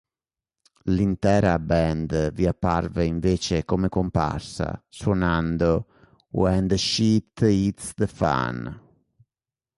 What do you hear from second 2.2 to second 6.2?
vi apparve invece come comparsa suonando